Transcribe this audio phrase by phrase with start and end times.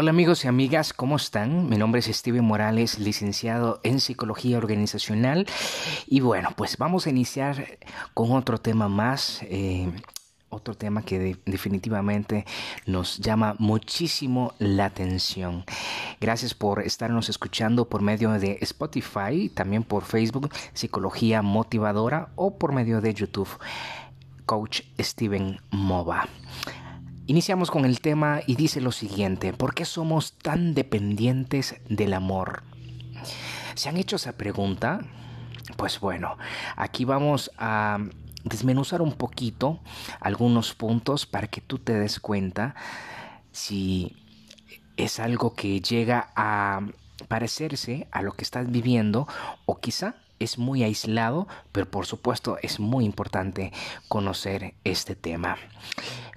[0.00, 1.68] Hola amigos y amigas, ¿cómo están?
[1.68, 5.44] Mi nombre es Steven Morales, licenciado en Psicología Organizacional.
[6.06, 7.66] Y bueno, pues vamos a iniciar
[8.14, 9.40] con otro tema más.
[9.42, 9.90] Eh,
[10.50, 12.46] otro tema que definitivamente
[12.86, 15.64] nos llama muchísimo la atención.
[16.20, 22.72] Gracias por estarnos escuchando por medio de Spotify, también por Facebook, Psicología Motivadora o por
[22.72, 23.48] medio de YouTube,
[24.46, 26.28] Coach Steven Mova.
[27.28, 32.62] Iniciamos con el tema y dice lo siguiente, ¿por qué somos tan dependientes del amor?
[33.74, 35.00] ¿Se han hecho esa pregunta?
[35.76, 36.38] Pues bueno,
[36.74, 37.98] aquí vamos a
[38.44, 39.78] desmenuzar un poquito
[40.20, 42.74] algunos puntos para que tú te des cuenta
[43.52, 44.16] si
[44.96, 46.80] es algo que llega a
[47.28, 49.28] parecerse a lo que estás viviendo
[49.66, 53.72] o quizá es muy aislado, pero por supuesto es muy importante
[54.08, 55.56] conocer este tema.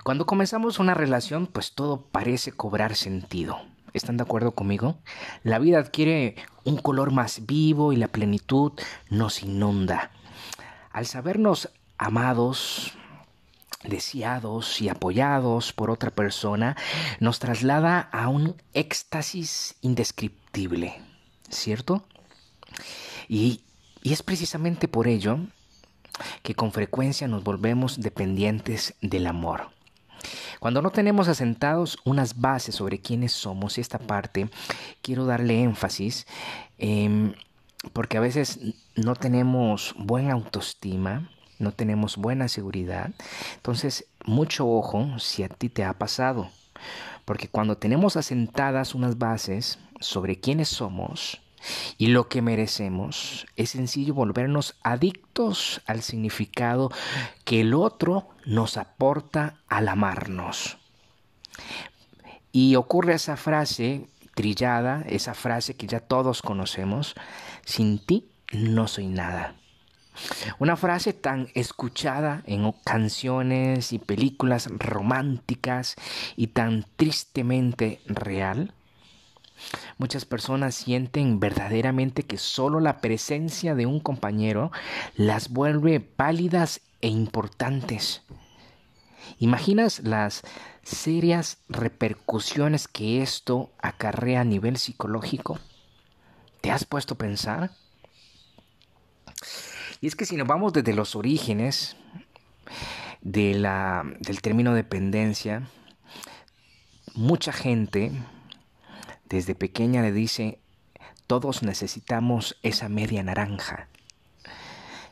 [0.04, 3.60] Cuando comenzamos una relación, pues todo parece cobrar sentido.
[3.94, 4.98] ¿Están de acuerdo conmigo?
[5.44, 8.72] La vida adquiere un color más vivo y la plenitud
[9.10, 10.12] nos inunda.
[10.92, 12.94] Al sabernos amados,
[13.84, 16.78] deseados y apoyados por otra persona,
[17.20, 21.02] nos traslada a un éxtasis indescriptible,
[21.50, 22.06] ¿cierto?
[23.28, 23.62] Y,
[24.04, 25.40] y es precisamente por ello
[26.44, 29.70] que con frecuencia nos volvemos dependientes del amor.
[30.60, 34.50] Cuando no tenemos asentados unas bases sobre quiénes somos, y esta parte
[35.02, 36.28] quiero darle énfasis,
[36.78, 37.34] em,
[37.94, 38.60] porque a veces
[38.96, 43.12] no tenemos buena autoestima, no tenemos buena seguridad.
[43.56, 46.50] Entonces, mucho ojo si a ti te ha pasado.
[47.26, 51.40] Porque cuando tenemos asentadas unas bases sobre quiénes somos,
[51.98, 56.92] y lo que merecemos es sencillo volvernos adictos al significado
[57.46, 60.78] que el otro nos aporta al amarnos.
[62.52, 67.16] Y ocurre esa frase trillada, esa frase que ya todos conocemos,
[67.66, 69.56] sin ti no soy nada.
[70.60, 75.96] Una frase tan escuchada en canciones y películas románticas
[76.36, 78.74] y tan tristemente real
[79.98, 84.72] Muchas personas sienten verdaderamente que solo la presencia de un compañero
[85.16, 88.24] las vuelve pálidas e importantes.
[89.40, 90.44] ¿Imaginas las
[90.84, 95.60] serias repercusiones que esto acarrea a nivel psicológico?
[96.62, 97.72] ¿Te has puesto a pensar?
[100.00, 101.96] Y es que si nos vamos desde los orígenes
[103.22, 103.62] del
[104.42, 105.68] término dependencia,
[107.14, 108.12] mucha gente
[109.32, 110.60] desde pequeña le dice,
[111.26, 113.88] todos necesitamos esa media naranja.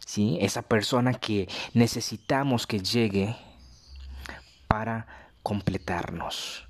[0.05, 0.37] ¿Sí?
[0.41, 3.37] Esa persona que necesitamos que llegue
[4.67, 5.07] para
[5.41, 6.67] completarnos.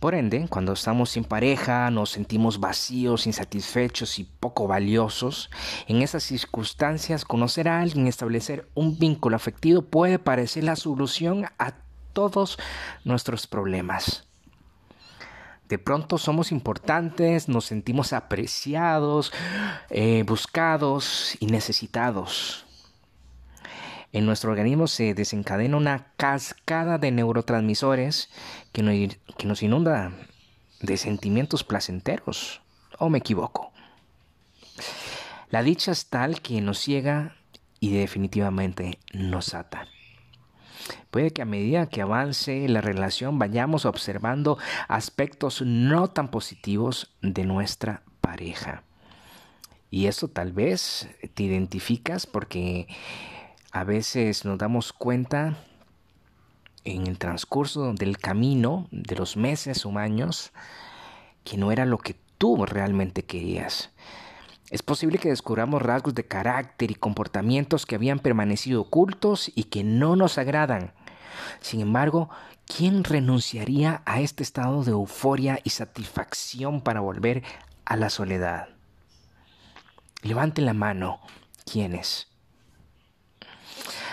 [0.00, 5.50] Por ende, cuando estamos sin pareja, nos sentimos vacíos, insatisfechos y poco valiosos.
[5.88, 11.74] En esas circunstancias, conocer a alguien, establecer un vínculo afectivo puede parecer la solución a
[12.12, 12.58] todos
[13.04, 14.29] nuestros problemas.
[15.70, 19.32] De pronto somos importantes, nos sentimos apreciados,
[19.88, 22.66] eh, buscados y necesitados.
[24.12, 28.30] En nuestro organismo se desencadena una cascada de neurotransmisores
[28.72, 30.10] que que nos inunda
[30.80, 32.60] de sentimientos placenteros.
[32.98, 33.72] ¿O me equivoco?
[35.50, 37.36] La dicha es tal que nos ciega
[37.78, 39.86] y definitivamente nos ata.
[41.10, 44.58] Puede que a medida que avance la relación vayamos observando
[44.88, 48.82] aspectos no tan positivos de nuestra pareja.
[49.90, 52.86] Y eso tal vez te identificas porque
[53.72, 55.56] a veces nos damos cuenta
[56.84, 60.52] en el transcurso del camino, de los meses o años,
[61.44, 63.90] que no era lo que tú realmente querías.
[64.70, 69.82] Es posible que descubramos rasgos de carácter y comportamientos que habían permanecido ocultos y que
[69.82, 70.92] no nos agradan.
[71.60, 72.30] Sin embargo,
[72.66, 77.42] ¿quién renunciaría a este estado de euforia y satisfacción para volver
[77.84, 78.68] a la soledad?
[80.22, 81.20] Levante la mano.
[81.70, 82.28] ¿Quiénes?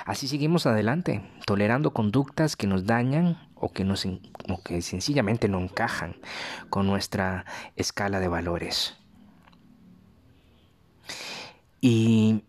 [0.05, 6.15] Así seguimos adelante, tolerando conductas que nos dañan o que, o que sencillamente no encajan
[6.69, 7.45] con nuestra
[7.75, 8.97] escala de valores.
[11.81, 12.43] Y,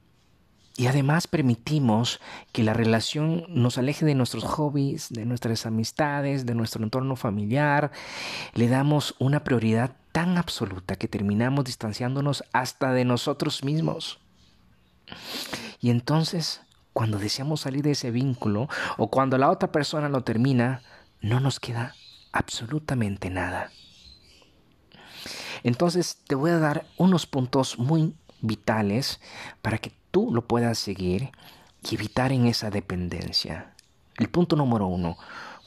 [0.86, 2.20] además permitimos
[2.52, 7.90] que la relación nos aleje de nuestros hobbies, de nuestras amistades, de nuestro entorno familiar.
[8.54, 14.20] Le damos una prioridad tan absoluta que terminamos distanciándonos hasta de nosotros mismos.
[15.80, 16.60] Y entonces,
[16.92, 20.82] cuando deseamos salir de ese vínculo o cuando la otra persona lo termina,
[21.20, 21.94] no nos queda
[22.32, 23.70] absolutamente nada.
[25.62, 29.20] Entonces te voy a dar unos puntos muy vitales
[29.62, 31.30] para que tú lo puedas seguir
[31.88, 33.74] y evitar en esa dependencia.
[34.16, 35.16] El punto número uno,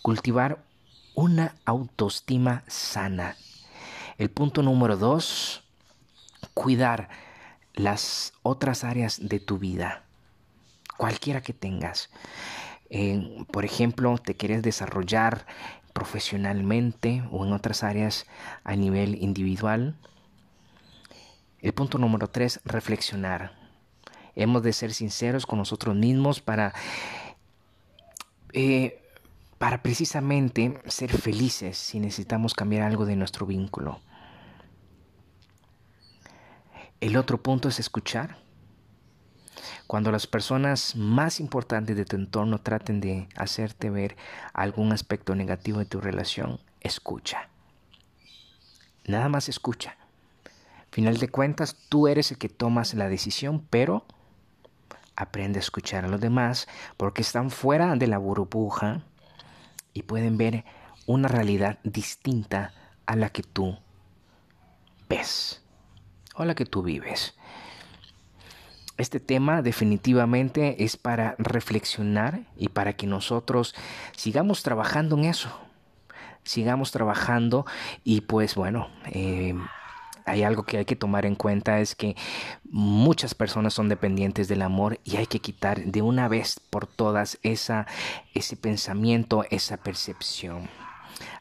[0.02, 0.64] cultivar
[1.16, 3.36] una autoestima sana.
[4.18, 5.64] El punto número dos,
[6.54, 7.10] cuidar
[7.74, 10.04] las otras áreas de tu vida,
[10.98, 12.10] cualquiera que tengas.
[13.52, 15.46] por ejemplo, te quieres desarrollar
[15.94, 18.26] profesionalmente o en otras áreas
[18.64, 19.96] a nivel individual.
[21.62, 23.54] El punto número tres, reflexionar.
[24.36, 26.74] Hemos de ser sinceros con nosotros mismos para,
[28.54, 29.00] eh,
[29.60, 34.02] para precisamente ser felices si necesitamos cambiar algo de nuestro vínculo.
[37.00, 38.38] El otro punto es escuchar.
[39.86, 44.16] Cuando las personas más importantes de tu entorno traten de hacerte ver
[44.54, 47.50] algún aspecto negativo de tu relación, escucha.
[49.06, 49.98] Nada más escucha.
[50.92, 54.06] Final de cuentas, tú eres el que tomas la decisión, pero
[55.16, 56.68] aprende a escuchar a los demás
[56.98, 59.02] porque están fuera de la burbuja
[59.94, 60.66] y pueden ver
[61.06, 62.74] una realidad distinta
[63.06, 63.78] a la que tú
[65.08, 65.62] ves
[66.36, 67.36] o la que tú vives.
[68.98, 73.76] Este tema definitivamente es para reflexionar y para que nosotros
[74.16, 75.50] sigamos trabajando en eso.
[76.44, 77.66] Sigamos trabajando
[78.04, 79.56] y pues bueno, eh,
[80.26, 82.16] hay algo que hay que tomar en cuenta es que
[82.64, 87.40] muchas personas son dependientes del amor y hay que quitar de una vez por todas
[87.44, 87.88] esa,
[88.34, 90.70] ese pensamiento, esa percepción.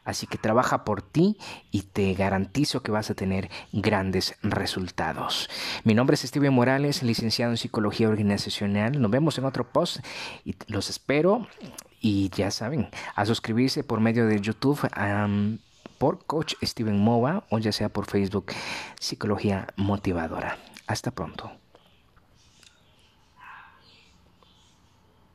[0.03, 1.37] Así que trabaja por ti
[1.69, 5.49] y te garantizo que vas a tener grandes resultados.
[5.83, 8.99] Mi nombre es Steven Morales, licenciado en Psicología Organizacional.
[8.99, 9.99] Nos vemos en otro post
[10.43, 11.47] y los espero.
[11.99, 14.79] Y ya saben, a suscribirse por medio de YouTube.
[16.01, 18.47] Por Coach Steven Mova o ya sea por Facebook
[18.99, 20.57] Psicología Motivadora.
[20.87, 21.60] Hasta pronto.